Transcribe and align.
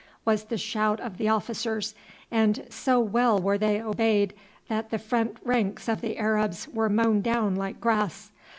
was 0.25 0.45
the 0.45 0.57
shout 0.57 0.99
of 0.99 1.19
the 1.19 1.29
officers; 1.29 1.93
and 2.31 2.65
so 2.71 2.99
well 2.99 3.37
were 3.39 3.55
they 3.59 3.79
obeyed 3.79 4.33
that 4.67 4.89
the 4.89 4.97
front 4.97 5.37
ranks 5.43 5.87
of 5.87 6.01
the 6.01 6.17
Arabs 6.17 6.67
were 6.69 6.89
mown 6.89 7.21
down 7.21 7.55
like 7.55 7.79
grass. 7.79 8.31